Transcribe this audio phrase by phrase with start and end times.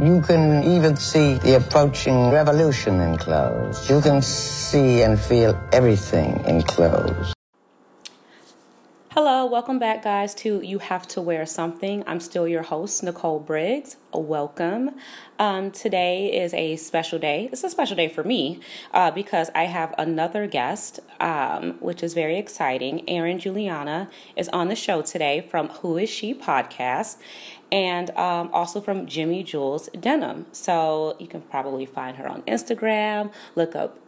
[0.00, 3.90] You can even see the approaching revolution in clothes.
[3.90, 7.34] You can see and feel everything in clothes.
[9.20, 12.04] Hello, welcome back, guys, to You Have to Wear Something.
[12.06, 13.96] I'm still your host, Nicole Briggs.
[14.12, 14.92] Welcome.
[15.40, 17.48] Um, today is a special day.
[17.50, 18.60] It's a special day for me
[18.94, 23.10] uh, because I have another guest, um, which is very exciting.
[23.10, 27.16] Erin Julianna is on the show today from Who Is She podcast
[27.72, 30.46] and um, also from Jimmy Jules Denim.
[30.52, 33.32] So you can probably find her on Instagram.
[33.56, 33.98] Look up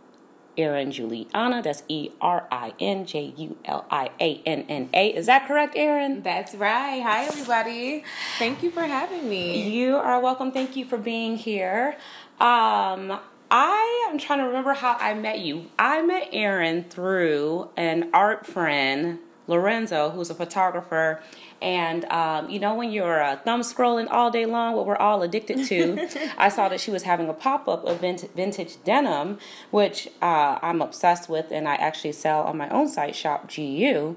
[0.61, 1.63] Erin Julianna.
[1.63, 5.09] That's E R I N J U L I A N N A.
[5.09, 6.23] Is that correct, Erin?
[6.23, 7.01] That's right.
[7.03, 8.05] Hi, everybody.
[8.39, 9.71] Thank you for having me.
[9.71, 10.53] You are welcome.
[10.53, 11.97] Thank you for being here.
[12.39, 13.19] Um,
[13.51, 15.67] I am trying to remember how I met you.
[15.79, 19.19] I met Erin through an art friend,
[19.51, 21.21] Lorenzo, who's a photographer
[21.63, 25.23] and um, you know, when you're uh, thumb scrolling all day long, what we're all
[25.23, 29.39] addicted to, I saw that she was having a pop up of vintage denim,
[29.71, 34.17] which uh, I'm obsessed with, and I actually sell on my own site, Shop GU.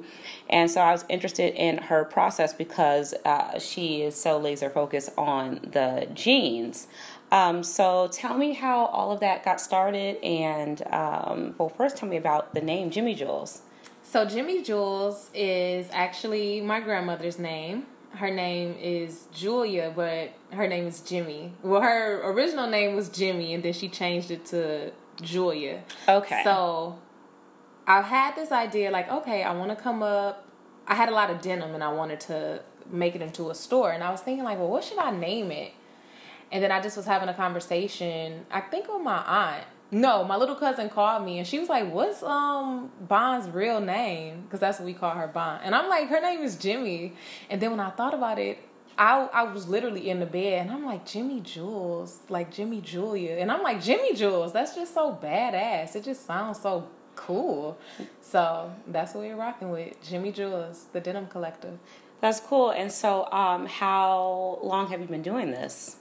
[0.49, 5.09] And so I was interested in her process because uh, she is so laser focused
[5.17, 6.87] on the jeans.
[7.31, 12.07] Um, so tell me how all of that got started, and um, well, first tell
[12.07, 13.62] me about the name Jimmy Jules.
[14.13, 17.87] So Jimmy Jules is actually my grandmother's name.
[18.11, 21.51] Her name is Julia, but her name is Jimmy.
[21.63, 25.81] Well, her original name was Jimmy, and then she changed it to Julia.
[26.07, 26.41] Okay.
[26.43, 26.99] So
[27.87, 30.45] I had this idea, like, okay, I want to come up.
[30.85, 33.93] I had a lot of denim, and I wanted to make it into a store,
[33.93, 35.71] and I was thinking, like, well, what should I name it?
[36.51, 40.35] And then I just was having a conversation, I think with my aunt, no, my
[40.35, 44.79] little cousin called me and she was like, "What's um Bond's real name?" Because that's
[44.79, 45.61] what we call her Bond.
[45.63, 47.13] And I'm like, her name is Jimmy.
[47.49, 48.57] And then when I thought about it,
[48.97, 53.37] I I was literally in the bed and I'm like Jimmy Jules, like Jimmy Julia,
[53.37, 54.51] and I'm like Jimmy Jules.
[54.51, 55.95] That's just so badass.
[55.95, 57.77] It just sounds so cool.
[58.21, 61.77] So that's what we're rocking with, Jimmy Jules, the Denim Collective.
[62.21, 62.71] That's cool.
[62.71, 65.97] And so, um, how long have you been doing this?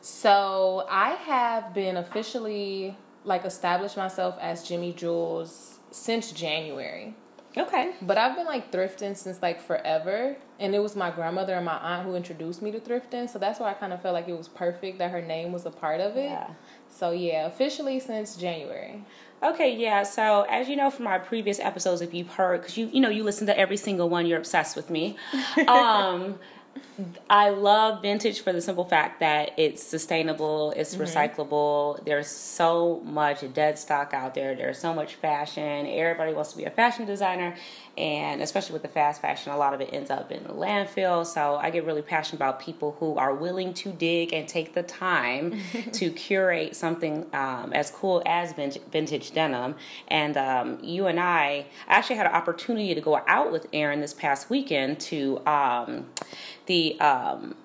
[0.00, 7.14] So I have been officially like established myself as Jimmy Jules since January.
[7.56, 7.92] Okay.
[8.02, 10.36] But I've been like thrifting since like forever.
[10.60, 13.28] And it was my grandmother and my aunt who introduced me to thrifting.
[13.28, 15.66] So that's why I kind of felt like it was perfect that her name was
[15.66, 16.30] a part of it.
[16.30, 16.50] Yeah.
[16.88, 19.04] So yeah, officially since January.
[19.42, 20.02] Okay, yeah.
[20.02, 23.08] So as you know from my previous episodes, if you've heard, because you you know
[23.08, 25.16] you listen to every single one, you're obsessed with me.
[25.68, 26.38] Um,
[27.30, 31.04] I love vintage for the simple fact that it's sustainable, it's mm-hmm.
[31.04, 32.04] recyclable.
[32.04, 34.54] There's so much dead stock out there.
[34.54, 35.86] There's so much fashion.
[35.86, 37.54] Everybody wants to be a fashion designer,
[37.96, 41.26] and especially with the fast fashion, a lot of it ends up in the landfill.
[41.26, 44.82] So I get really passionate about people who are willing to dig and take the
[44.82, 45.60] time
[45.92, 49.74] to curate something um, as cool as vintage, vintage denim.
[50.08, 54.00] And um, you and I, I actually had an opportunity to go out with Erin
[54.00, 56.06] this past weekend to um,
[56.68, 57.56] the um,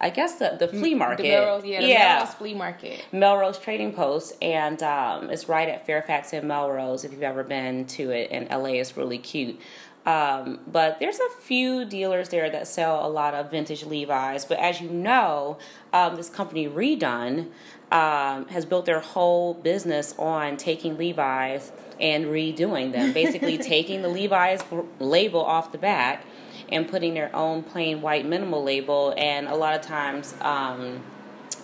[0.00, 1.22] I guess the the flea market.
[1.24, 2.14] The Melrose, yeah, the yeah.
[2.14, 3.04] Melrose flea market.
[3.10, 7.04] Melrose Trading Post, and um, it's right at Fairfax and Melrose.
[7.04, 9.58] If you've ever been to it in LA, it's really cute.
[10.06, 14.44] Um, but there's a few dealers there that sell a lot of vintage Levi's.
[14.44, 15.58] But as you know,
[15.92, 17.48] um, this company Redone
[17.90, 23.12] um, has built their whole business on taking Levi's and redoing them.
[23.12, 24.62] Basically, taking the Levi's
[24.98, 26.24] label off the back
[26.70, 30.34] and putting their own plain white minimal label, and a lot of times.
[30.40, 31.02] Um,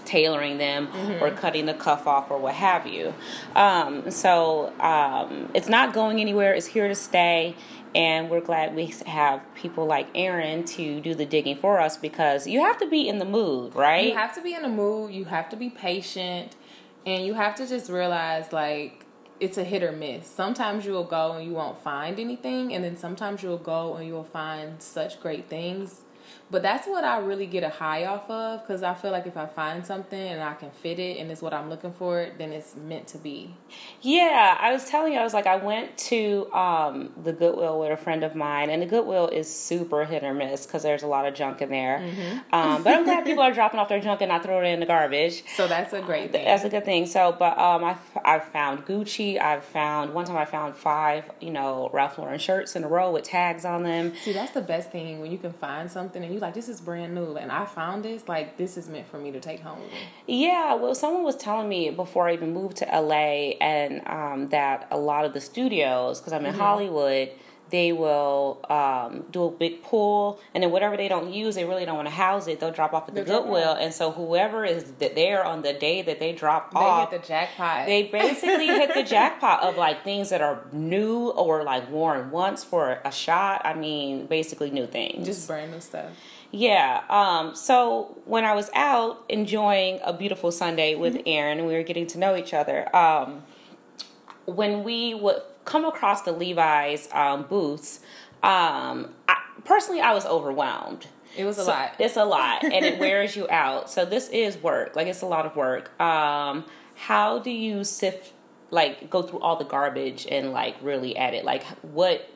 [0.04, 1.25] tailoring them mm-hmm.
[1.25, 3.14] or cutting the cuff off or what have you.
[3.56, 6.53] Um, so um, it's not going anywhere.
[6.53, 7.56] It's here to stay.
[7.94, 12.47] And we're glad we have people like Erin to do the digging for us because
[12.47, 14.09] you have to be in the mood, right?
[14.09, 15.12] You have to be in the mood.
[15.12, 16.56] You have to be patient.
[17.06, 19.03] And you have to just realize, like,
[19.41, 20.27] it's a hit or miss.
[20.27, 24.25] Sometimes you'll go and you won't find anything, and then sometimes you'll go and you'll
[24.25, 26.03] find such great things
[26.54, 29.37] but that's what I really get a high off of because I feel like if
[29.37, 32.52] I find something and I can fit it and it's what I'm looking for, then
[32.52, 33.52] it's meant to be.
[34.02, 37.90] Yeah, I was telling you, I was like, I went to um, the Goodwill with
[37.90, 41.08] a friend of mine, and the Goodwill is super hit or miss because there's a
[41.08, 41.99] lot of junk in there.
[41.99, 42.55] Mm-hmm.
[42.55, 44.79] Um, but I'm glad people are dropping off their junk and not throwing it in
[44.79, 45.43] the garbage.
[45.56, 46.44] So that's a great thing.
[46.44, 47.06] That's a good thing.
[47.06, 49.40] So, but um, I've, I've found Gucci.
[49.40, 53.11] I've found, one time I found five, you know, Ralph Lauren shirts in a row
[53.11, 54.12] with tags on them.
[54.23, 56.81] See, that's the best thing when you can find something and you like, this is
[56.81, 59.81] brand new and I found this, like this is meant for me to take home.
[60.26, 64.87] Yeah, well someone was telling me before I even moved to LA and um, that
[64.91, 66.61] a lot of the studios, because I'm in mm-hmm.
[66.61, 67.31] Hollywood,
[67.70, 71.85] they will um, do a big pull, and then whatever they don't use, they really
[71.85, 72.61] don't want to house it.
[72.61, 76.02] They'll drop off at the They'll Goodwill, and so whoever is there on the day
[76.02, 77.87] that they drop They off, hit the jackpot.
[77.87, 82.62] they basically hit the jackpot of like things that are new or like worn once
[82.62, 83.62] for a shot.
[83.64, 85.26] I mean, basically new things.
[85.26, 86.12] just brand new stuff.
[86.56, 87.03] Yeah.
[87.11, 91.23] Um, so when I was out enjoying a beautiful Sunday with Mm-hmm.
[91.29, 93.43] Erin and we were getting to know each other, um,
[94.45, 97.99] when we would come across the Levi's um, booths,
[98.45, 101.09] um, I, personally, I was overwhelmed.
[101.37, 101.95] It was a So- lot.
[101.99, 103.91] It's a lot, and it wears you out.
[103.91, 104.95] So this is work.
[104.95, 105.99] Like it's a lot of work.
[106.01, 106.65] Um,
[106.95, 108.33] how do you sift,
[108.71, 111.45] like, go through all the garbage and like really edit?
[111.45, 112.31] Like, what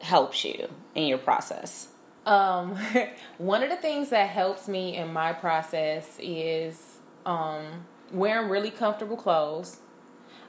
[0.00, 1.86] helps you in your process?
[2.26, 2.76] Um,
[3.38, 9.16] one of the things that helps me in my process is um, wearing really comfortable
[9.16, 9.78] clothes.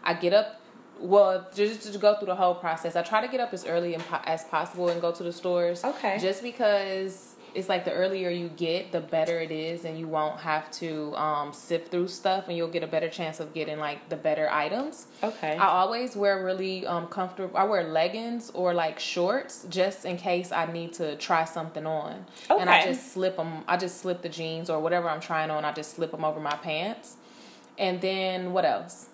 [0.04, 0.62] I get up,
[1.00, 2.96] well, just to go through the whole process.
[2.96, 5.84] I try to get up as early as possible and go to the stores.
[5.84, 6.18] Okay.
[6.20, 10.39] Just because it's like the earlier you get, the better it is, and you won't
[10.39, 14.09] have to um, sift through stuff, and you'll get a better chance of getting like
[14.09, 15.07] the better items.
[15.23, 15.55] Okay.
[15.55, 17.55] I always wear really um, comfortable.
[17.55, 22.25] I wear leggings or like shorts just in case I need to try something on.
[22.50, 22.61] Okay.
[22.61, 23.63] And I just slip them.
[23.67, 25.65] I just slip the jeans or whatever I'm trying on.
[25.65, 27.17] I just slip them over my pants.
[27.77, 29.09] And then what else?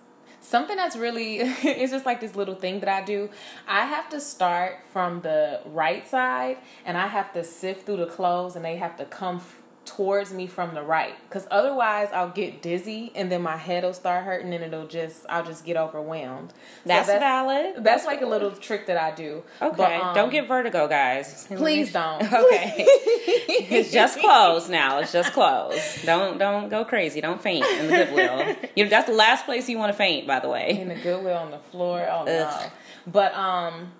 [0.49, 3.29] Something that's really it's just like this little thing that I do.
[3.67, 8.07] I have to start from the right side and I have to sift through the
[8.07, 9.41] clothes and they have to come
[9.89, 13.93] towards me from the right cuz otherwise I'll get dizzy and then my head will
[13.93, 16.51] start hurting and it'll just I'll just get overwhelmed.
[16.51, 16.55] So
[16.85, 17.83] That's, valid.
[17.83, 19.43] That's like a little trick that I do.
[19.61, 19.75] Okay.
[19.77, 21.47] But, um, don't get vertigo, guys.
[21.47, 22.19] Please don't.
[22.39, 22.75] Okay.
[22.87, 24.99] it's just clothes now.
[24.99, 26.03] It's just clothes.
[26.05, 27.21] Don't don't go crazy.
[27.21, 28.55] Don't faint in the Goodwill.
[28.75, 30.79] You know, that's the last place you want to faint, by the way.
[30.79, 32.07] in the Goodwill on the floor.
[32.09, 32.45] Oh no.
[32.45, 32.71] Ugh.
[33.07, 33.91] But um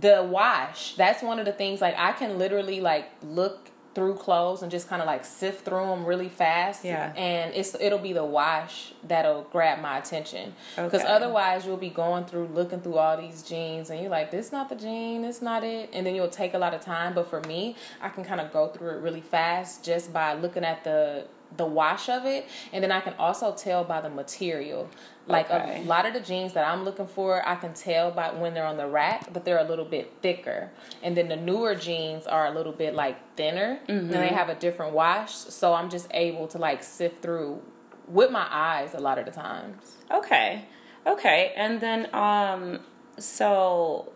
[0.00, 4.62] the wash, that's one of the things like I can literally like look through clothes
[4.62, 7.12] and just kind of like sift through them really fast Yeah.
[7.16, 11.12] and it's it'll be the wash that'll grab my attention because Okay.
[11.12, 14.68] otherwise you'll be going through looking through all these jeans and you're like this not
[14.68, 17.40] the jean it's not it and then you'll take a lot of time but for
[17.42, 21.24] me i can kind of go through it really fast just by looking at the
[21.56, 24.88] the wash of it and then i can also tell by the material
[25.26, 25.80] like Okay.
[25.82, 28.66] a lot of the jeans that i'm looking for i can tell by when they're
[28.66, 30.70] on the rack but they're a little bit thicker
[31.02, 34.54] and then the newer jeans are a little bit like thinner and they have a
[34.54, 37.60] different wash so i'm just able to like sift through
[38.08, 40.64] with my eyes a lot of the times Okay.
[41.06, 41.52] Okay.
[41.56, 42.80] And then um
[43.18, 44.12] so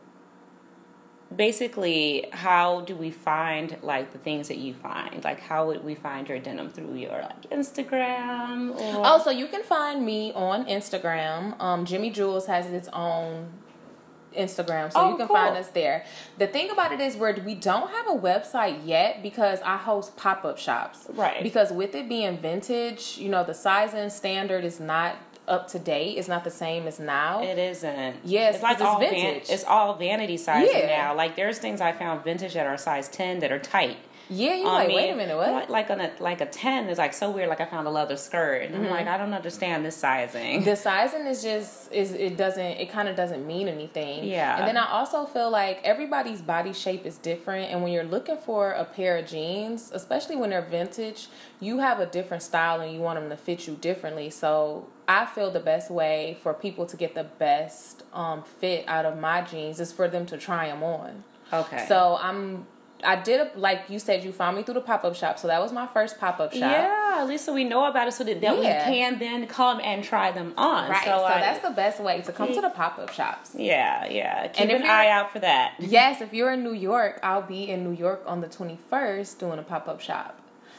[1.34, 5.22] basically how do we find like the things that you find?
[5.24, 9.46] Like how would we find your denim through your like Instagram or Oh, so you
[9.48, 11.60] can find me on Instagram.
[11.60, 13.48] Um, Jimmy Jules has its own
[14.36, 15.36] Instagram, so Oh, you can cool.
[15.36, 16.04] find us there.
[16.36, 20.16] The thing about it is, where we don't have a website yet because I host
[20.16, 21.06] pop up shops.
[21.14, 21.42] Right.
[21.42, 25.16] Because with it being vintage, you know, the size and standard is not
[25.48, 26.18] up to date.
[26.18, 27.42] It's not the same as now.
[27.42, 28.16] It isn't.
[28.24, 29.50] Yes, it's like 'cause it's all van- vintage.
[29.50, 30.86] it's all vanity sizing Yeah.
[30.86, 31.14] now.
[31.14, 33.96] Like there's things I found vintage that are size ten that are tight.
[34.30, 34.94] Yeah, you're on like, me.
[34.96, 35.50] wait a minute, what?
[35.52, 37.48] Like, like on a like a ten is like so weird.
[37.48, 38.84] Like I found a leather skirt, and Mm-hmm.
[38.84, 40.64] I'm like, I don't understand this sizing.
[40.64, 44.58] the sizing is just is it doesn't it kind of doesn't mean anything Yeah.
[44.58, 48.36] and then i also feel like everybody's body shape is different and when you're looking
[48.36, 51.28] for a pair of jeans especially when they're vintage
[51.60, 55.24] you have a different style and you want them to fit you differently so i
[55.24, 59.40] feel the best way for people to get the best um, fit out of my
[59.42, 61.84] jeans is for them to try them on okay.
[61.88, 62.66] so i'm
[63.04, 65.60] i did a, like you said you found me through the pop-up shop so that
[65.60, 68.40] was my first pop-up shop yeah, at least so we know about it, so that,
[68.40, 68.88] that Yeah.
[68.88, 70.90] we can then come and try them on.
[70.90, 74.06] right So, so, I- that's the best way to come to the pop-up shops yeah,
[74.06, 74.48] yeah.
[74.48, 75.74] Keep And if an eye out for that.
[75.78, 79.58] Yes, if you're in New York, I'll be in New York on the 21st doing
[79.58, 80.38] a pop up shop.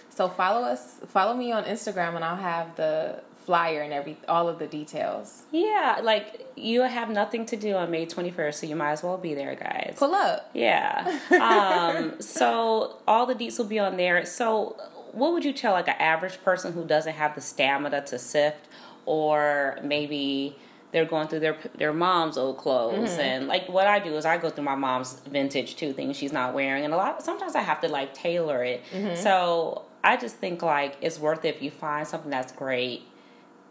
[0.09, 4.47] So follow us, follow me on Instagram, and I'll have the flyer and every all
[4.47, 5.41] of the details.
[5.51, 9.17] Yeah, like you have nothing to do on May 21st, so you might as well
[9.17, 9.95] be there, guys.
[9.97, 10.51] Pull up.
[10.53, 11.19] Yeah.
[11.49, 14.23] Um, so all the deets will be on there.
[14.25, 14.75] So
[15.13, 18.67] what would you tell like an average person who doesn't have the stamina to sift
[19.07, 20.55] or maybe
[20.91, 24.37] they're going through their their mom's old clothes and like what I do is I
[24.37, 27.61] go through my mom's vintage too things she's not wearing and a lot sometimes I
[27.61, 28.83] have to like tailor it.
[29.17, 33.03] So I just think like it's worth it if you find something that's great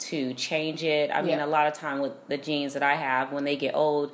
[0.00, 1.10] to change it.
[1.12, 1.44] I mean Yeah.
[1.44, 4.12] a lot of time with the jeans that I have when they get old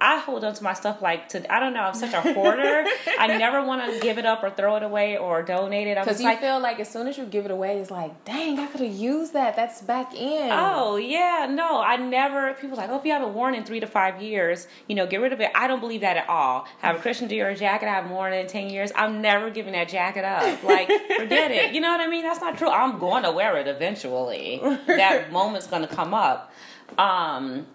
[0.00, 1.52] I hold on to my stuff like to.
[1.52, 1.82] I don't know.
[1.82, 2.86] I'm such a hoarder.
[3.18, 5.98] I never want to give it up or throw it away or donate it.
[5.98, 8.58] Because you like, feel like as soon as you give it away, it's like, dang,
[8.58, 9.56] I could have used that.
[9.56, 10.50] That's back in.
[10.52, 12.54] Oh yeah, no, I never.
[12.54, 15.20] People like, oh, if you haven't worn in three to five years, you know, get
[15.20, 15.50] rid of it.
[15.54, 16.66] I don't believe that at all.
[16.82, 18.92] I Have a Christian Dior jacket I haven't worn in ten years.
[18.96, 20.62] I'm never giving that jacket up.
[20.62, 20.86] Like,
[21.18, 21.74] forget it.
[21.74, 22.22] You know what I mean?
[22.22, 22.70] That's not true.
[22.70, 24.60] I'm going to wear it eventually.
[24.86, 26.52] that moment's going to come up.
[26.98, 27.66] Um,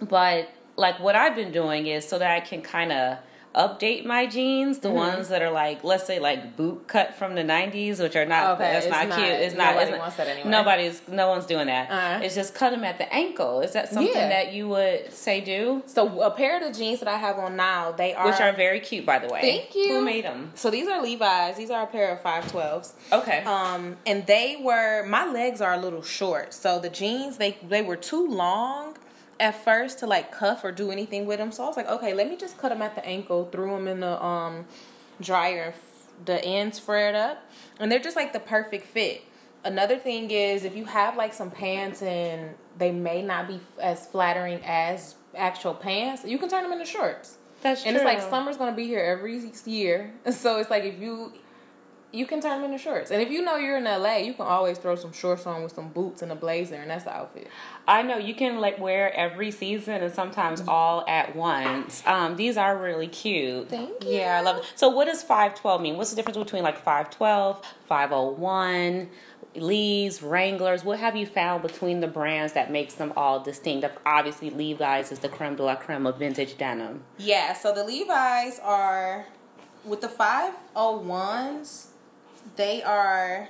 [0.00, 3.18] but like what I've been doing is so that I can kind of
[3.54, 4.96] update my jeans, the mm-hmm.
[4.96, 8.54] ones that are like, let's say, like boot cut from the '90s, which are not.
[8.54, 9.30] Okay, that's not, not, cute.
[9.30, 9.74] It's not.
[9.74, 10.50] Nobody it's wants that anyway.
[10.50, 11.08] Nobody's.
[11.08, 11.90] No one's doing that.
[11.90, 12.24] Uh-huh.
[12.24, 13.60] It's just cut them at the ankle.
[13.60, 14.28] Is that something yeah.
[14.28, 15.82] that you would say do?
[15.86, 18.52] So a pair of the jeans that I have on now, they are which are
[18.52, 19.40] very cute, by the way.
[19.40, 19.94] Thank you.
[19.94, 20.52] Who made them?
[20.54, 21.56] So these are Levi's.
[21.56, 22.94] These are a pair of five twelves.
[23.12, 23.44] Okay.
[23.44, 27.82] Um, and they were my legs are a little short, so the jeans they they
[27.82, 28.93] were too long
[29.40, 31.52] at first to like cuff or do anything with them.
[31.52, 33.88] So I was like, okay, let me just cut them at the ankle, threw them
[33.88, 34.66] in the um
[35.20, 35.74] dryer,
[36.24, 37.42] the ends flared up,
[37.78, 39.22] and they're just like the perfect fit.
[39.64, 44.06] Another thing is if you have like some pants and they may not be as
[44.06, 47.38] flattering as actual pants, you can turn them into shorts.
[47.62, 47.88] That's true.
[47.88, 48.06] and true.
[48.06, 51.32] it's like summer's gonna be here every year, so it's like if you
[52.14, 53.10] you can turn them into shorts.
[53.10, 55.72] And if you know you're in LA, you can always throw some shorts on with
[55.72, 57.48] some boots and a blazer, and that's the outfit.
[57.86, 60.70] I know you can like wear every season and sometimes mm-hmm.
[60.70, 62.02] all at once.
[62.06, 63.68] Um, these are really cute.
[63.68, 64.12] Thank you.
[64.12, 64.64] Yeah, I love it.
[64.76, 65.96] So, what does five twelve mean?
[65.96, 69.08] What's the difference between like five twelve, five oh one?
[69.56, 73.86] Lee's, Wranglers, what have you found between the brands that makes them all distinct?
[74.04, 77.04] Obviously, Levi's is the creme de la creme of vintage denim.
[77.18, 79.26] Yeah, so the Levi's are
[79.84, 81.86] with the 501s,
[82.56, 83.48] they are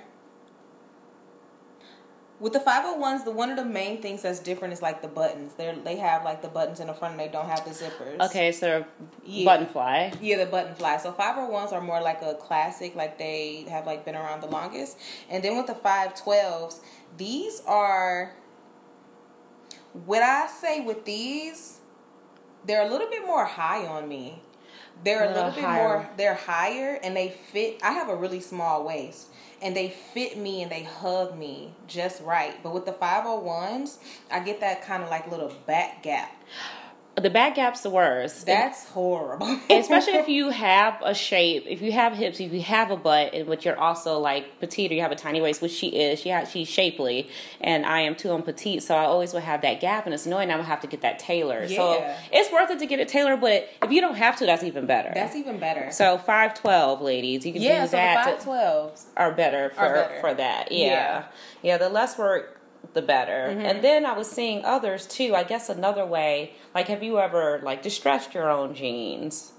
[2.41, 5.55] with the 501s the one of the main things that's different is like the buttons.
[5.55, 8.21] They they have like the buttons in the front and they don't have the zippers.
[8.21, 8.85] Okay so
[9.25, 9.45] yeah.
[9.45, 10.13] button fly.
[10.21, 10.97] Yeah the button fly.
[10.99, 14.99] So 501s are more like a classic like they have like been around the longest.
[15.31, 16.81] And then with the 512s
[17.17, 18.35] these are
[20.05, 21.79] what i say with these
[22.67, 24.43] they're a little bit more high on me
[25.03, 25.83] they're a, a little bit higher.
[25.83, 29.29] more they're higher and they fit i have a really small waist
[29.63, 33.99] and they fit me and they hug me just right but with the 501s
[34.31, 36.33] i get that kind of like little back gap
[37.17, 38.45] the back gap's the worst.
[38.45, 39.47] That's horrible.
[39.71, 43.35] especially if you have a shape, if you have hips, if you have a butt,
[43.35, 46.21] and but you're also like petite or you have a tiny waist, which she is.
[46.21, 47.29] She has, she's shapely,
[47.61, 48.33] and I am too.
[48.33, 50.51] I'm petite, so I always will have that gap, and it's annoying.
[50.51, 51.71] I'm gonna have to get that tailored.
[51.71, 51.77] Yeah.
[51.77, 54.65] So it's worth it to get it tailored, but if you don't have to, that's
[54.65, 55.13] even better.
[55.15, 55.93] That's even better.
[55.93, 58.25] So five twelve, ladies, you can yeah, do so that.
[58.25, 60.21] Five twelves are better for are better.
[60.21, 60.73] for that.
[60.73, 60.87] Yeah.
[60.87, 61.25] yeah,
[61.63, 61.79] yeah.
[61.79, 62.61] The less work
[62.95, 63.49] the better.
[63.51, 63.61] Mm-hmm.
[63.61, 65.35] And then I was seeing others too.
[65.35, 69.53] I guess another way, like, have you ever like distressed your own jeans?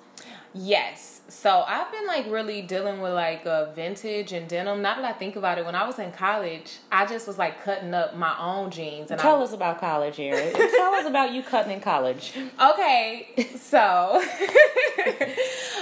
[0.53, 1.14] Yes.
[1.27, 4.83] So I've been like really dealing with like uh, vintage and denim.
[4.83, 7.63] Now that I think about it, when I was in college, I just was like
[7.63, 9.09] cutting up my own jeans.
[9.09, 10.53] And tell I, us about college, Erin.
[10.53, 12.33] tell us about you cutting in college.
[12.75, 13.27] Okay,
[13.57, 14.21] so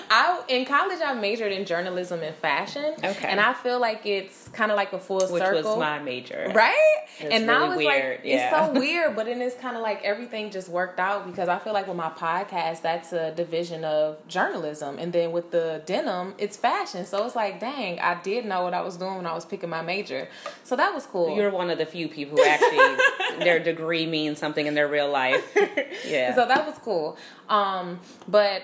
[0.10, 2.96] I in college I majored in journalism and fashion.
[3.04, 5.56] Okay, and I feel like it's kind of like a full Which circle.
[5.56, 7.00] Which was my major, right?
[7.20, 8.18] It's and really now it's weird.
[8.18, 8.66] like yeah.
[8.66, 11.60] it's so weird, but then it's kind of like everything just worked out because I
[11.60, 16.36] feel like with my podcast, that's a division of journalism, and then with the denim,
[16.38, 17.06] it's fashion.
[17.06, 19.70] So it's like, dang, I did know what I was doing when I was picking
[19.70, 20.30] my major.
[20.64, 21.36] So that was cool.
[21.36, 25.10] You're one of the few people who actually their degree means something in their real
[25.10, 25.44] life.
[26.06, 26.36] Yeah.
[26.36, 27.18] So that was cool.
[27.50, 28.64] Um, but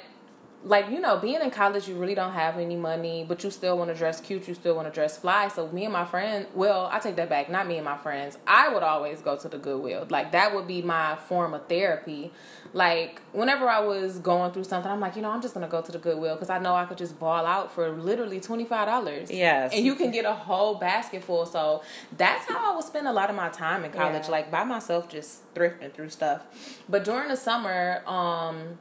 [0.65, 3.77] like you know being in college you really don't have any money but you still
[3.77, 5.47] want to dress cute you still want to dress fly.
[5.47, 8.37] So me and my friend well i take that back not me and my friends.
[8.45, 10.05] I would always go to the goodwill.
[10.09, 12.31] Like that would be my form of therapy.
[12.73, 15.81] Like whenever i was going through something i'm like you know i'm just gonna go
[15.81, 19.71] to the goodwill because i know i could just ball out for literally $25 yes.
[19.73, 21.45] And you can get a whole basket full.
[21.45, 21.83] So
[22.17, 24.31] that's how i would spend a lot of my time in college Yeah.
[24.31, 26.41] like by myself just thrifting through stuff.
[26.89, 28.77] But during the summer um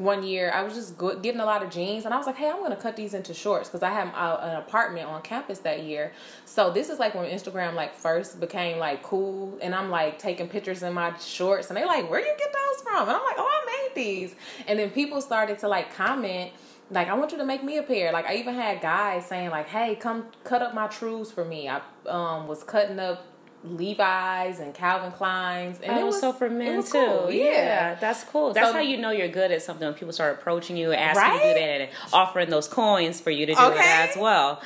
[0.00, 2.48] one year I was just getting a lot of jeans and I was like, hey,
[2.48, 5.58] I'm going to cut these into shorts because I have uh, an apartment on campus
[5.60, 6.12] that year.
[6.44, 10.48] So this is like when Instagram like first became like cool and I'm like taking
[10.48, 13.08] pictures in my shorts and they're like, where you get those from?
[13.08, 14.34] And I'm like, oh, I made these.
[14.66, 16.52] And then people started to like comment
[16.90, 18.12] like I want you to make me a pair.
[18.12, 21.68] Like I even had guys saying like, "Hey, come cut up my trues for me."
[21.68, 23.26] I um was cutting up
[23.70, 26.90] Levi's and Calvin Klein's, and oh, it was so for men too.
[26.90, 27.30] Cool.
[27.30, 27.44] Yeah.
[27.44, 27.94] yeah.
[27.94, 28.52] that's cool.
[28.52, 31.22] That's so, how you know you're good at something when people start approaching you, asking
[31.22, 31.34] right?
[31.34, 33.78] you to do that, and offering those coins for you to do okay.
[33.78, 34.62] it as well.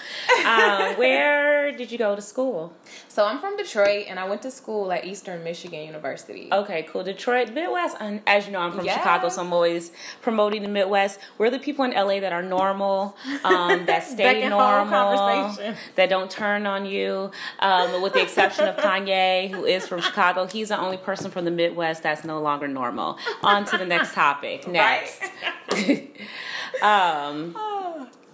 [0.47, 2.73] um, where did you go to school?
[3.09, 6.49] So I'm from Detroit, and I went to school at Eastern Michigan University.
[6.51, 7.05] Okay, cool.
[7.05, 7.97] Detroit, Midwest.
[8.01, 8.99] And as you know, I'm from Yes.
[8.99, 9.93] Chicago, so I'm always
[10.23, 11.19] promoting the Midwest.
[11.39, 15.57] We're the people in LA that are normal, um, that stay Back at home normal,
[15.97, 17.31] that don't turn on you.
[17.59, 21.45] Um, with the exception of Kanye, who is from Chicago, he's the only person from
[21.45, 23.19] the Midwest that's no longer normal.
[23.43, 24.67] On to the next topic.
[24.69, 25.23] Next.
[26.83, 27.57] um,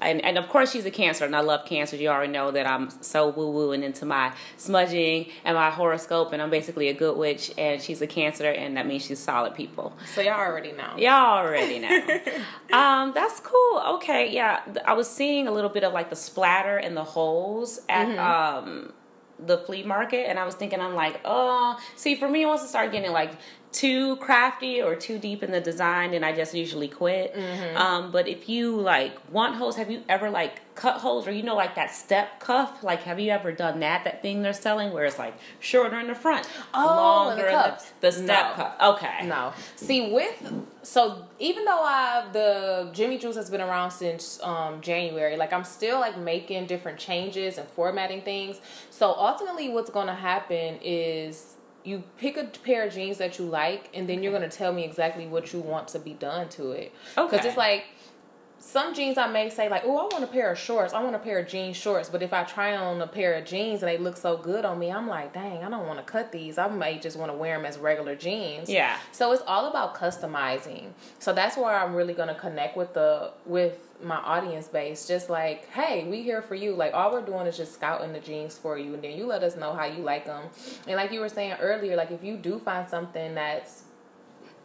[0.00, 2.66] and, and of course she's a cancer and i love cancer you already know that
[2.68, 6.94] i'm so woo woo and into my smudging and my horoscope and i'm basically a
[6.94, 10.70] good witch and she's a cancer and that means she's solid people So y'all already
[10.70, 10.94] know.
[10.96, 11.88] y'all already know
[12.72, 16.76] um that's cool okay yeah i was seeing a little bit of like the splatter
[16.76, 18.92] and the holes at um
[19.38, 22.66] the flea market and i was thinking i'm like oh see for me once i
[22.66, 23.32] start getting like
[23.70, 27.36] too crafty or too deep in the design and i just usually quit
[27.76, 31.42] um but if you like want holes have you ever like cut holes or you
[31.42, 34.90] know like that step cuff like have you ever done that that thing they're selling
[34.92, 37.92] where it's like shorter in the front Oh, and the in cuffs.
[38.00, 38.54] the, step No.
[38.54, 39.52] cuff okay No.
[39.76, 40.50] See, with
[40.82, 45.64] so even though I the Jimmy Jules has been around since um, January, like I'm
[45.64, 48.60] still like making different changes and formatting things.
[48.90, 53.44] So ultimately, what's going to happen is you pick a pair of jeans that you
[53.46, 56.48] like, and then you're going to tell me exactly what you want to be done
[56.50, 56.92] to it.
[57.14, 57.48] Because Okay.
[57.48, 57.84] it's like
[58.60, 60.92] some jeans I may say like, oh, I want a pair of shorts.
[60.92, 62.08] I want a pair of jean shorts.
[62.08, 64.78] But if I try on a pair of jeans and they look so good on
[64.78, 66.58] me, I'm like, dang, I don't want to cut these.
[66.58, 68.68] I may just want to wear them as regular jeans.
[68.68, 68.98] Yeah.
[69.12, 70.90] So it's all about customizing.
[71.18, 75.06] So that's where I'm really gonna connect with the with my audience base.
[75.06, 76.74] Just like, hey, we here for you.
[76.74, 79.42] Like all we're doing is just scouting the jeans for you, and then you let
[79.42, 80.44] us know how you like them.
[80.86, 83.84] And like you were saying earlier, like if you do find something that's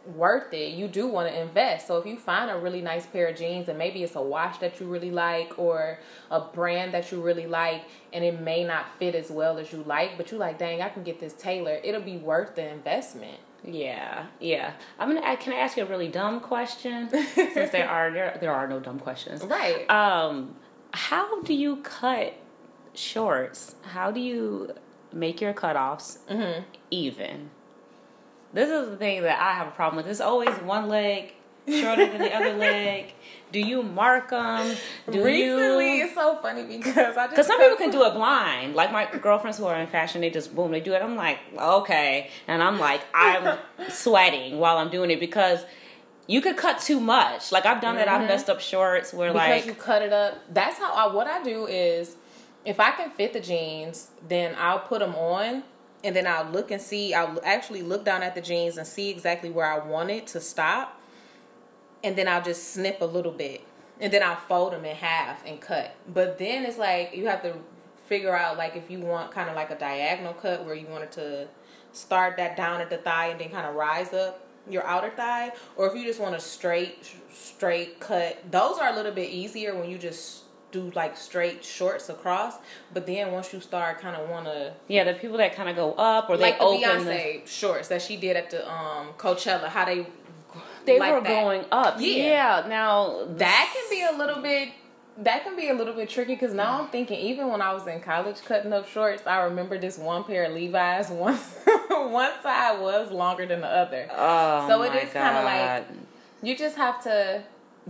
[0.06, 1.86] worth it, you do want to invest.
[1.86, 4.58] So if you find a really nice pair of jeans and maybe it's a wash
[4.58, 5.98] that you really like or
[6.30, 7.82] a brand that you really like
[8.12, 10.88] and it may not fit as well as you like, but you like, dang, I
[10.88, 13.38] can get this tailored, it'll be worth the investment.
[13.66, 14.74] Yeah, yeah.
[14.98, 15.26] I'm gonna.
[15.26, 17.08] I- Can I ask you a really dumb question?
[17.34, 19.42] Since there are there, there are no dumb questions.
[19.42, 19.88] Right.
[19.90, 20.54] Um,
[20.92, 22.34] how do you cut
[22.92, 23.74] shorts?
[23.82, 24.74] How do you
[25.12, 26.62] make your cutoffs Mm-hmm.
[26.90, 27.50] even?
[28.54, 30.06] This is the thing that I have a problem with.
[30.06, 31.32] There's always one leg
[31.68, 33.12] shorter than the other leg.
[33.50, 34.76] Do you mark them?
[35.10, 36.04] Do Recently, you?
[36.04, 38.74] it's so funny because I just Because some people can do it blind.
[38.74, 41.02] Like my girlfriends who are in fashion, they just boom, they do it.
[41.02, 42.30] I'm like, okay.
[42.46, 43.58] And I'm like, I'm
[43.90, 45.64] sweating while I'm doing it because
[46.28, 47.50] you could cut too much.
[47.50, 48.08] Like I've done that.
[48.08, 48.28] I've mm-hmm.
[48.28, 50.38] messed up shorts where because like, you cut it up.
[50.48, 51.12] That's how I.
[51.12, 52.16] What I do is,
[52.64, 55.64] if I can fit the jeans, then I'll put them on,
[56.04, 57.14] and then I'll look and see.
[57.14, 60.40] I'll actually look down at the jeans and see exactly where I want it to
[60.40, 61.00] stop,
[62.02, 63.62] and then I'll just snip a little bit,
[64.00, 65.94] and then I'll fold them in half and cut.
[66.06, 67.54] But then it's like you have to
[68.06, 71.04] figure out like if you want kind of like a diagonal cut where you want
[71.04, 71.48] it to
[71.92, 75.52] start that down at the thigh and then kind of rise up your outer thigh
[75.76, 79.74] or if you just want a straight straight cut those are a little bit easier
[79.78, 80.43] when you just
[80.74, 82.54] do like straight shorts across
[82.94, 85.76] but then once you start kind of want to yeah, the people that kind of
[85.76, 86.80] go up or they like the open.
[87.06, 90.00] Beyonce shorts that she did at the um Coachella how they
[90.84, 91.28] they like were that.
[91.28, 91.94] going up.
[91.98, 92.06] Yeah.
[92.34, 92.66] Yeah.
[92.68, 94.68] Now that can be a little bit
[95.18, 97.86] that can be a little bit tricky because now I'm thinking even when I was
[97.86, 101.36] in college cutting up shorts, I remember this one pair of Levi's one
[102.12, 104.08] one side was longer than the other.
[104.10, 105.86] Oh So it is kinda like-
[106.42, 107.42] You just have to.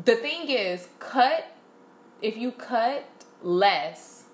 [0.05, 1.47] The thing is, cut.
[2.25, 3.05] If you cut
[3.43, 4.25] less,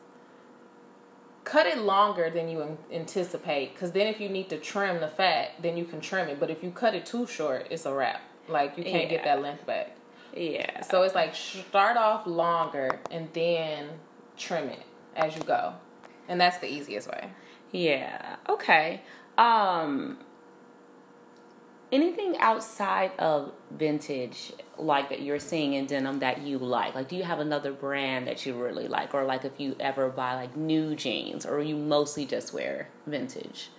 [1.43, 3.75] cut it longer than you anticipate.
[3.75, 6.39] Because then, if you need to trim the fat, then you can trim it.
[6.39, 8.23] But if you cut it too short, it's a wrap.
[8.49, 9.97] Like you can't get that length back.
[10.37, 10.83] yeah.
[10.83, 13.89] So it's like start off longer and then
[14.37, 14.83] trim it
[15.17, 15.75] as you go,
[16.29, 17.31] and that's the easiest way.
[17.73, 18.37] Yeah.
[18.49, 19.03] Okay.
[19.37, 20.19] Um
[21.93, 26.95] anything outside of vintage like that you're seeing in denim that you like?
[26.95, 30.09] Like do you have another brand that you really like or like if you ever
[30.09, 33.71] buy like new jeans or you mostly just wear vintage?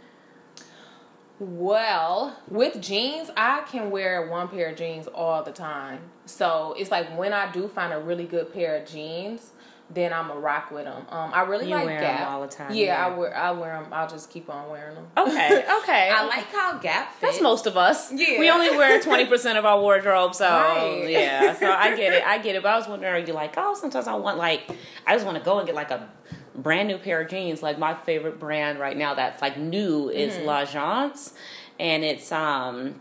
[1.39, 6.01] Well, with jeans, I can wear one pair of jeans all the time.
[6.27, 9.50] So it's like when I do find a really good pair of jeans,
[9.93, 11.05] then I'm a rock with them.
[11.09, 13.05] Um, I really You like wear 'em Gap all the time, Yeah, yeah.
[13.05, 13.87] I wear I wear them.
[13.91, 15.07] I'll just keep on wearing them.
[15.17, 15.65] Okay.
[15.81, 16.09] Okay.
[16.09, 17.33] I like how Gap fits.
[17.33, 18.11] That's most of us.
[18.11, 18.39] Yeah.
[18.39, 21.05] We only wear 20% of our wardrobe, so Right.
[21.09, 21.53] yeah.
[21.55, 22.23] So I get it.
[22.25, 22.63] I get it.
[22.63, 24.61] But I was wondering, are you like, oh, sometimes I want like,
[25.07, 26.07] I just want to go and get like a
[26.55, 27.61] brand new pair of jeans.
[27.63, 30.45] Like my favorite brand right now that's like new is Mm-hmm.
[30.45, 31.33] La L'Agence.
[31.79, 32.95] And it's, um,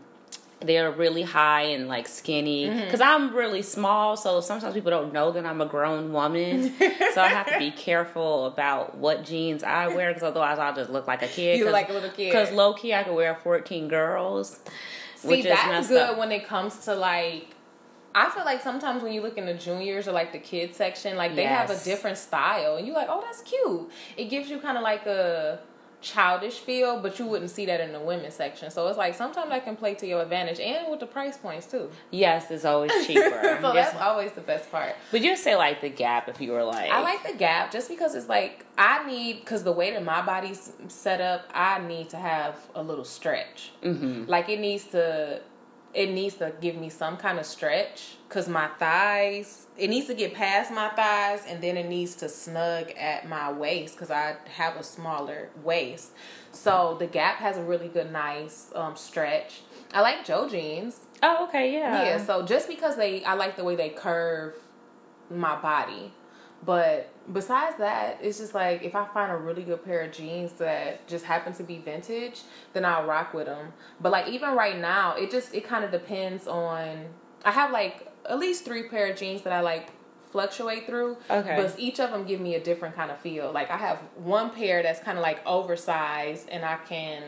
[0.61, 2.85] they're really high and like skinny Mm-hmm.
[2.85, 6.71] because i'm really small so sometimes people don't know that i'm a grown woman
[7.13, 10.89] so i have to be careful about what jeans i wear because otherwise i'll just
[10.91, 12.29] look like a kid You look like a little kid.
[12.31, 14.59] because low-key i could wear 14 girls
[15.15, 16.17] See, which is that's good up.
[16.17, 17.47] when it comes to like.
[18.13, 21.15] I feel like sometimes when you look in the juniors or like the kids section,
[21.15, 23.89] like they have a different style, and you're like, oh, that's cute.
[24.17, 25.59] It gives you kind of like a
[26.01, 28.71] childish feel, but you wouldn't see that in the women's section.
[28.71, 31.67] So it's like sometimes that can play to your advantage, and with the price points
[31.67, 31.89] too.
[32.09, 33.91] yes it's always cheaper so Yes.
[33.91, 34.95] that's always the best part.
[35.11, 37.87] but you say like the gap if you were like I like the gap just
[37.89, 42.09] because it's like I need because the way that my body's set up, I need
[42.09, 43.71] to have a little stretch.
[43.83, 44.25] Mm-hmm.
[44.27, 45.41] Like it needs to,
[45.93, 50.13] it needs to give me some kind of stretch because my thighs, it needs to
[50.13, 54.35] get past my thighs and then it needs to snug at my waist because I
[54.55, 56.11] have a smaller waist.
[56.51, 59.61] So the gap has a really good, nice um, stretch.
[59.93, 60.97] I like Joe jeans.
[61.23, 64.55] oh okay yeah Yeah, so just because they, I like the way they curve
[65.29, 66.13] my body.
[66.63, 70.53] But besides that, it's just like if I find a really good pair of jeans
[70.53, 72.41] that just happen to be vintage,
[72.73, 73.73] then I'll rock with them.
[73.99, 77.05] But like even right now, it just it kind of depends on.
[77.43, 79.89] I have like at least three pair of jeans that I like
[80.31, 81.17] fluctuate through.
[81.29, 81.55] Okay.
[81.55, 83.51] But each of them give me a different kind of feel.
[83.51, 87.23] Like I have one pair that's kind of like oversized, and I can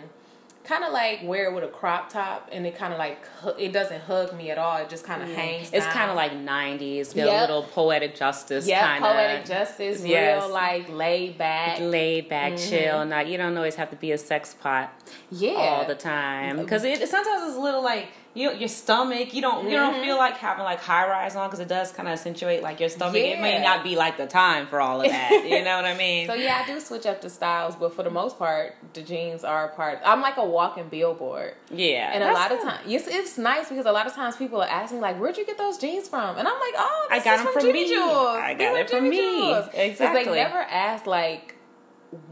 [0.63, 3.19] kind of like wear it with a crop top, and it kind of like
[3.59, 4.77] it doesn't hug me at all.
[4.77, 5.35] It just kind of mm.
[5.35, 5.69] hangs.
[5.73, 7.27] it's kind of like 90s got Yep.
[7.27, 10.43] a little poetic justice yeah, poetic justice, Yes.
[10.43, 11.79] real like laid back.
[11.79, 12.69] laid back, mm-hmm.
[12.69, 13.05] chill.
[13.05, 14.93] Not you don't always have to be a sex pot
[15.29, 16.63] Yeah, all the time mm-hmm.
[16.63, 19.33] because it sometimes it's a little like you your stomach.
[19.33, 19.91] You don't you Mm-hmm.
[19.93, 22.79] don't feel like having like high rise on because it does kind of accentuate like
[22.79, 23.15] your stomach.
[23.15, 25.31] It may not be like the time for all of that.
[25.49, 26.27] you know what I mean?
[26.27, 29.43] So yeah, I do switch up the styles, but for the most part, the jeans
[29.43, 29.99] are a part.
[30.03, 33.85] I'm like a walking billboard, yeah, and a lot of times, yes, it's nice because
[33.85, 36.47] a lot of times people are asking like, "Where'd you get those jeans from?" And
[36.47, 37.87] I'm like, "Oh, I got is them from from me.
[37.87, 38.09] Jules.
[38.09, 39.21] I got it from Jimmy me.
[39.21, 40.23] Jules." 'Cause Exactly.
[40.25, 41.55] they never ask like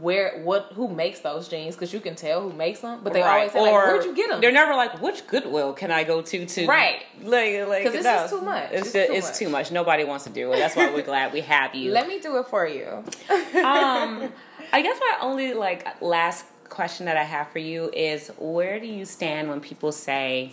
[0.00, 3.22] where what who makes those jeans because you can tell who makes them, but they
[3.22, 6.22] always say like, "Where'd you get them?" They're never like, which Goodwill can I go
[6.22, 7.02] to to Right.
[7.22, 8.10] Like, like 'Cause it's no.
[8.12, 8.68] just too much.
[8.72, 9.36] It's, It's too it's much.
[9.38, 9.70] too much.
[9.72, 10.56] Nobody wants to do it.
[10.58, 11.92] That's why we're glad we have you.
[11.92, 12.86] Let me do it for you.
[13.64, 14.32] um,
[14.72, 18.86] I guess my only like last question that I have for you is where do
[18.86, 20.52] you stand when people say,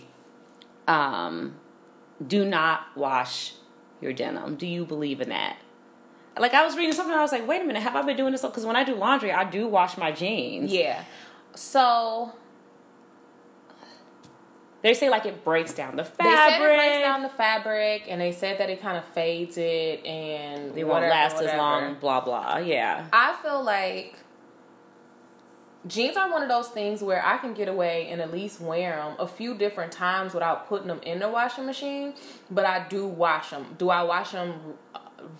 [0.88, 1.54] um,
[2.26, 3.54] do not wash
[4.00, 4.56] your denim?
[4.56, 5.56] Do you believe in that?
[6.38, 8.32] Like I was reading something, I was like, wait a minute, have I been doing
[8.32, 8.42] this?
[8.42, 10.72] Because when I do laundry, I do wash my jeans.
[10.72, 11.04] Yeah.
[11.54, 12.32] So
[14.82, 16.30] They say like it breaks down the fabric.
[16.30, 19.58] They said it breaks down the fabric, and they said that it kind of fades
[19.58, 21.94] it, and They won't whatever, last as long.
[21.96, 22.58] Blah blah.
[22.58, 23.06] Yeah.
[23.12, 24.16] I feel like
[25.86, 28.96] jeans are one of those things where I can get away and at least wear
[28.96, 32.14] them a few different times without putting them in the washing machine.
[32.50, 33.74] But I do wash them.
[33.78, 34.54] Do I wash them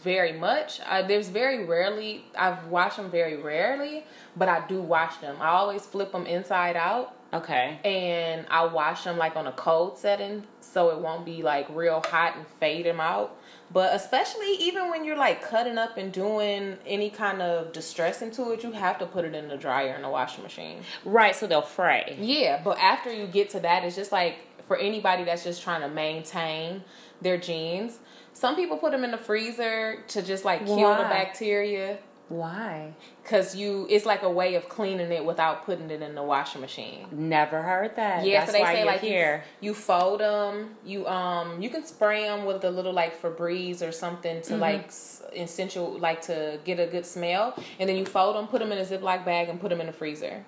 [0.02, 0.80] very much?
[0.86, 2.24] I, there's very rarely.
[2.36, 4.04] I've washed them very rarely,
[4.36, 5.36] but I do wash them.
[5.40, 7.78] I always flip them inside out Okay.
[7.84, 12.02] and I wash them like on a cold setting so it won't be like real
[12.04, 13.36] hot and fade them out.
[13.72, 18.50] But especially even when you're like cutting up and doing any kind of distress into
[18.50, 20.80] it, you have to put it in the dryer in the washing machine.
[21.04, 21.36] Right.
[21.36, 22.16] So they'll fray.
[22.20, 25.82] Yeah, but after you get to that, it's just like for anybody that's just trying
[25.82, 26.82] to maintain
[27.22, 27.98] their jeans.
[28.40, 31.98] Some people put them in the freezer to just like kill the bacteria.
[32.30, 32.94] Why?
[33.24, 36.60] Cause you, it's like a way of cleaning it without putting it in the washing
[36.62, 37.06] machine.
[37.12, 38.24] Never heard that.
[38.24, 39.44] Yeah, That's so they why say you're like here.
[39.60, 40.70] You, you fold them.
[40.86, 44.60] You um you can spray them with a little like Febreze or something to Mm-hmm.
[44.60, 44.90] like
[45.36, 48.78] essential like to get a good smell, and then you fold them, put them in
[48.78, 50.44] a Ziploc bag, and put them in the freezer.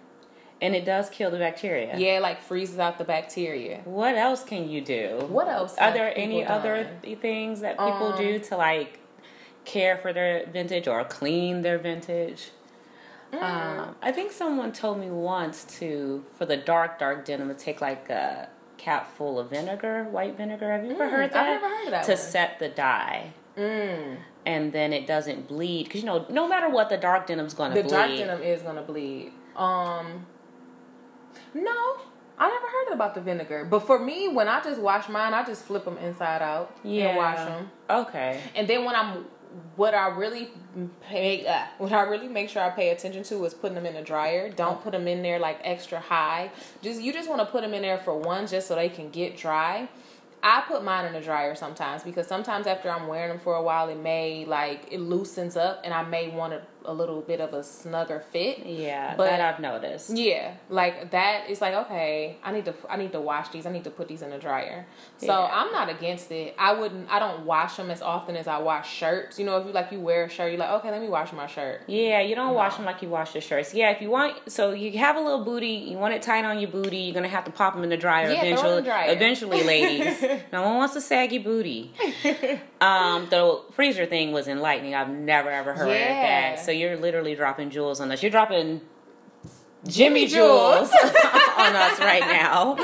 [0.62, 1.94] And it does kill the bacteria.
[1.98, 3.80] Yeah, like freezes out the bacteria.
[3.84, 5.26] What else can you do?
[5.28, 7.00] What else Are there any other done?
[7.02, 9.00] th- things that people do Um, to like
[9.64, 12.50] care for their vintage or clean their vintage?
[13.32, 13.42] Mm.
[13.42, 17.80] Um, I think someone told me once to for the dark dark denim to take
[17.80, 18.48] like a
[18.78, 20.70] cap full of vinegar, white vinegar.
[20.70, 22.18] Have you ever Mm, heard I've never heard of that To one.
[22.18, 23.32] set the dye.
[23.56, 24.16] Mm.
[24.44, 27.74] And then it doesn't bleed because you know no matter what the dark denim's gonna
[27.74, 27.84] bleed.
[27.86, 29.32] The dark denim is gonna bleed.
[29.56, 30.26] Um,
[31.54, 31.98] no,
[32.38, 33.64] I never heard about the vinegar.
[33.64, 36.76] But for me, when I just wash mine, I just flip them inside out
[37.08, 37.70] and wash them.
[37.88, 38.40] Okay.
[38.54, 39.26] And then when I'm,
[39.76, 40.50] what I really
[41.02, 43.94] pay, uh, what I really make sure I pay attention to is putting them in
[43.94, 44.50] the dryer.
[44.50, 46.50] Don't put them in there like extra high.
[46.82, 49.10] Just you just want to put them in there for one, just so they can
[49.10, 49.88] get dry.
[50.44, 53.62] I put mine in the dryer sometimes because sometimes after I'm wearing them for a
[53.62, 57.40] while, it may like it loosens up, and I may want to a little bit
[57.40, 58.66] of a snugger fit.
[58.66, 60.10] Yeah, But- that I've noticed.
[60.16, 62.36] Yeah, like that is like okay.
[62.42, 63.66] I need to I need to wash these.
[63.66, 64.86] I need to put these in the dryer.
[65.18, 65.48] So Yeah.
[65.52, 66.54] I'm not against it.
[66.58, 67.10] I wouldn't.
[67.10, 69.38] I don't wash them as often as I wash shirts.
[69.38, 71.32] You know, if you like you wear a shirt, you're like okay, let me wash
[71.32, 71.82] my shirt.
[71.86, 73.74] Yeah, you don't wash them like you wash the shirts.
[73.74, 76.58] Yeah, if you want, so you have a little booty, you want it tight on
[76.58, 78.52] your booty, you're gonna have to pop them in the dryer Yeah, throw 'em in
[78.52, 78.76] eventually.
[78.76, 79.12] the dryer.
[79.12, 81.92] Eventually, ladies, no one wants a saggy booty.
[82.80, 84.94] um, the freezer thing was enlightening.
[84.94, 86.52] I've never ever heard Yeah.
[86.56, 86.64] that.
[86.64, 88.22] So you're literally dropping jewels on us.
[88.22, 88.80] You're dropping
[89.86, 90.90] Jimmy Jimmy jewels.
[90.90, 91.14] jewels
[91.58, 92.76] on us right now.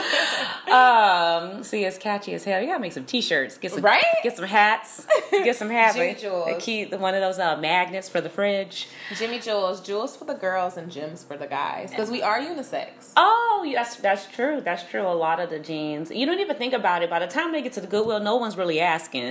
[0.69, 2.61] Um, see, it's catchy as hell.
[2.61, 3.57] You gotta make some t-shirts.
[3.59, 4.05] Get some Right?
[4.23, 5.07] Get some hats.
[5.31, 5.97] Get some hats.
[5.97, 6.49] Jimmy jewels.
[6.49, 8.89] The key, one of those uh, magnets for the fridge.
[9.17, 13.13] Jimmy jewels, jewels for the girls and gems for the guys because we are unisex.
[13.17, 14.61] Oh, that's that's true.
[14.61, 15.07] That's true.
[15.07, 17.11] A lot of the jeans, you don't even think about it.
[17.11, 19.25] By the time they get to the Goodwill, no one's really asking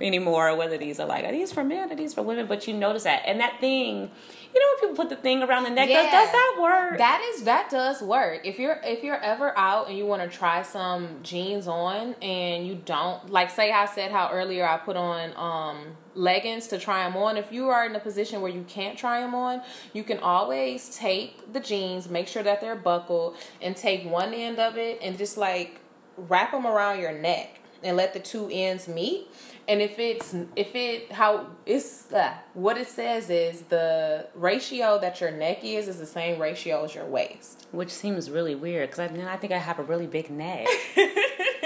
[0.00, 2.46] anymore whether these are like are these for men, are these for women.
[2.46, 4.10] But you notice that, and that thing,
[4.54, 6.10] you know, when people put the thing around the neck, does, Yeah.
[6.10, 6.98] does that work?
[6.98, 8.40] That is that does work.
[8.44, 12.66] If you're if you're ever out and you want to try some jeans on and
[12.66, 17.04] you don't like say I said how earlier I put on um leggings to try
[17.04, 17.36] them on.
[17.36, 19.60] If you are in a position where you can't try them on,
[19.92, 24.58] you can always take the jeans, make sure that they're buckled and take one end
[24.58, 25.80] of it and just like
[26.16, 29.28] wrap them around your neck and let the two ends meet.
[29.68, 35.20] And if it's if it how it's uh, what it says is the ratio that
[35.20, 37.66] your neck is is the same ratio as your waist.
[37.72, 40.68] Which seems really weird because I, then I think I have a really big neck.
[40.94, 41.02] Do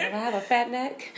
[0.07, 1.13] I have a fat neck?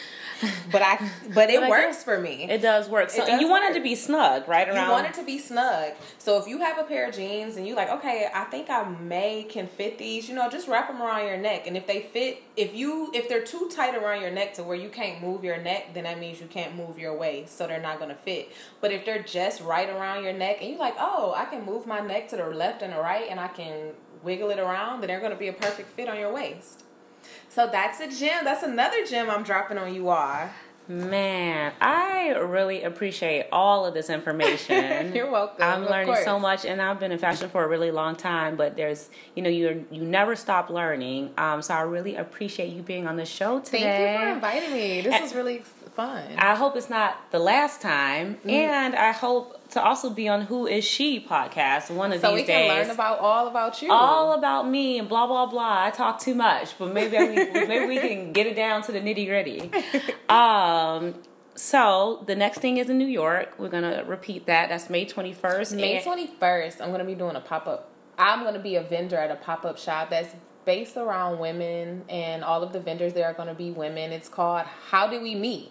[0.71, 2.47] But I but it But works for me.
[2.49, 3.11] It does work.
[3.11, 4.87] So does you want it to be snug, right around.
[4.87, 5.93] you want it to be snug.
[6.19, 8.89] So if you have a pair of jeans and you like, okay, I think I
[8.89, 11.67] may can fit these, you know, just wrap them around your neck.
[11.67, 14.77] And if they fit, if you if they're too tight around your neck to where
[14.77, 17.81] you can't move your neck, then that means you can't move your waist, so they're
[17.81, 18.53] not gonna fit.
[18.81, 21.87] But if they're just right around your neck and you're like, oh, I can move
[21.87, 25.09] my neck to the left and the right, and I can wiggle it around, then
[25.09, 26.85] they're gonna be a perfect fit on your waist.
[27.55, 28.45] So that's a gem.
[28.45, 30.49] That's another gem I'm dropping on you all.
[30.89, 35.15] Man, I really appreciate all of this information.
[35.15, 38.17] You're welcome, I'm learning so much, and I've been in fashion for a really long
[38.17, 38.57] time.
[38.57, 41.31] But there's, you know, you you never stop learning.
[41.39, 43.81] Um, so I really appreciate you being on the show today.
[43.83, 45.01] Thank you for inviting me.
[45.03, 45.63] This And- was really
[45.95, 46.25] fun.
[46.39, 48.51] I hope it's not the last time, Mm-hmm.
[48.51, 52.43] and I hope to also be on Who Is She podcast one of so these
[52.43, 52.87] we can days.
[52.87, 53.91] learn about all about you.
[53.93, 55.85] all about me and blah blah blah.
[55.85, 57.25] I talk too much, but maybe I,
[57.69, 59.71] maybe we can get it down to the nitty gritty.
[60.29, 61.15] Um,
[61.55, 63.55] so the next thing is in New York.
[63.59, 64.69] We're gonna repeat that.
[64.71, 65.75] That's May twenty first.
[65.75, 67.91] May twenty first, I'm gonna be doing a pop up.
[68.19, 72.43] I'm gonna be a vendor at a pop up shop that's based around women, and
[72.45, 74.13] all of the vendors there are gonna be women.
[74.13, 75.71] It's called How Did We Meet?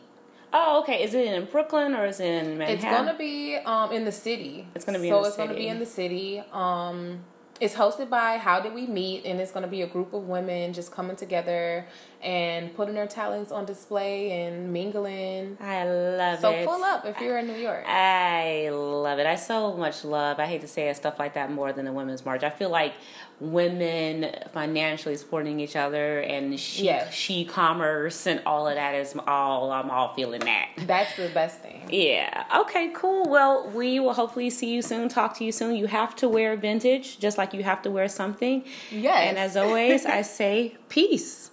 [0.53, 1.03] Oh, okay.
[1.03, 2.75] Is it in Brooklyn or is it in Manhattan?
[2.75, 4.67] It's gonna be um in the city.
[4.75, 6.43] It's gonna be so in the it's gonna be in the city.
[6.51, 7.19] Um,
[7.59, 10.73] it's hosted by How Did We Meet, and it's gonna be a group of women
[10.73, 11.85] just coming together
[12.23, 15.57] and putting their talents on display and mingling.
[15.59, 16.65] I love So it.
[16.65, 17.83] So pull up if you're in New York.
[17.87, 19.25] I love it.
[19.25, 20.39] I so much love.
[20.39, 22.43] I hate to say it, stuff like that more than the women's march.
[22.43, 22.93] I feel like
[23.39, 27.11] women financially supporting each other and she Yes.
[27.11, 30.69] she commerce and all of that is all I'm all feeling that.
[30.77, 31.81] That's the best thing.
[31.89, 32.45] Yeah.
[32.55, 33.27] Okay, cool.
[33.27, 35.75] Well, we will hopefully see you soon, talk to you soon.
[35.75, 38.63] You have to wear vintage just like you have to wear something.
[38.91, 39.27] Yes.
[39.29, 41.49] And as always, I say peace.